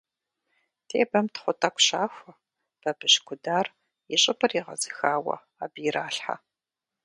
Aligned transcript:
Тебэм 0.89 1.25
тхъу 1.33 1.53
тӀэкӀу 1.59 1.83
щахуэ, 1.85 2.31
бабыщ 2.81 3.13
кудар, 3.27 3.67
и 4.13 4.15
щӀыбыр 4.21 4.51
егъэзыхауэ, 4.59 5.35
абы 5.63 5.79
иралъхьэ. 5.87 6.35